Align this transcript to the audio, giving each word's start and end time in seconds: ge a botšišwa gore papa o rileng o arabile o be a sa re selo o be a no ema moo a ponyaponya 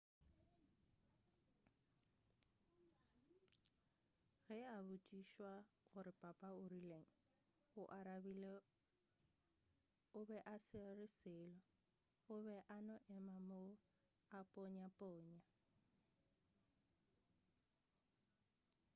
ge 4.45 4.59
a 4.75 4.77
botšišwa 4.87 5.51
gore 5.91 6.13
papa 6.23 6.47
o 6.61 6.63
rileng 6.73 7.09
o 7.81 7.83
arabile 7.99 8.53
o 10.19 10.19
be 10.27 10.37
a 10.53 10.55
sa 10.67 10.83
re 10.97 11.07
selo 11.19 11.49
o 12.33 12.35
be 12.45 12.55
a 12.75 12.77
no 12.87 12.95
ema 13.17 13.37
moo 13.49 13.71
a 14.37 14.39
ponyaponya 14.53 15.39